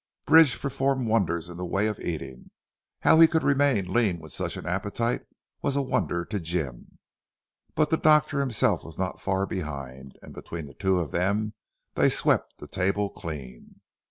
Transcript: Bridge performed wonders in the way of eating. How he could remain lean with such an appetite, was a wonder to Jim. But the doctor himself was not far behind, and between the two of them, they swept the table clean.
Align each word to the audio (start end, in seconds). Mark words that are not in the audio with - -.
Bridge 0.25 0.59
performed 0.59 1.07
wonders 1.07 1.47
in 1.47 1.57
the 1.57 1.63
way 1.63 1.85
of 1.85 1.99
eating. 1.99 2.49
How 3.01 3.19
he 3.19 3.27
could 3.27 3.43
remain 3.43 3.93
lean 3.93 4.17
with 4.19 4.33
such 4.33 4.57
an 4.57 4.65
appetite, 4.65 5.21
was 5.61 5.75
a 5.75 5.81
wonder 5.83 6.25
to 6.25 6.39
Jim. 6.39 6.97
But 7.75 7.91
the 7.91 7.97
doctor 7.97 8.39
himself 8.39 8.83
was 8.83 8.97
not 8.97 9.21
far 9.21 9.45
behind, 9.45 10.17
and 10.23 10.33
between 10.33 10.65
the 10.65 10.73
two 10.73 10.97
of 10.99 11.11
them, 11.11 11.53
they 11.93 12.09
swept 12.09 12.57
the 12.57 12.67
table 12.67 13.11
clean. 13.11 13.79